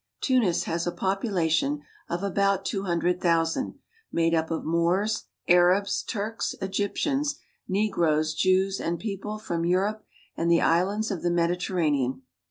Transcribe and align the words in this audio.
Tunis 0.19 0.63
has 0.63 0.87
a 0.87 0.91
popu 0.91 1.25
lation 1.29 1.81
of 2.09 2.23
about 2.23 2.65
two 2.65 2.85
hundred 2.85 3.21
thousand, 3.21 3.75
made 4.11 4.33
up 4.33 4.49
of 4.49 4.63
Mnors, 4.63 5.25
Arabs, 5.47 6.01
Turks, 6.01 6.55
Ej^yp 6.59 6.93
tians, 6.93 7.35
negroes, 7.67 8.33
Jews, 8.33 8.79
and 8.79 8.97
people 8.97 9.37
from 9.37 9.61
Ivu 9.61 9.77
rope 9.85 10.03
and 10.35 10.49
the 10.49 10.59
islands 10.59 11.11
of 11.11 11.21
the 11.21 11.29
Mediterranean. 11.29 12.23